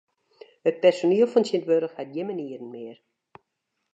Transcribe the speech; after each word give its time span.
It 0.69 0.77
personiel 0.83 1.29
fan 1.31 1.45
tsjintwurdich 1.45 1.97
hat 1.97 2.09
gjin 2.13 2.27
manieren 2.29 2.71
mear. 2.73 2.97